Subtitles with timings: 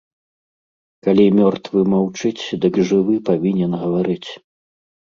[1.07, 4.25] Калі мёртвы маўчыць, дык жывы павінен гаварыць.